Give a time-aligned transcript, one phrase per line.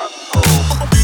[0.00, 0.97] Oh.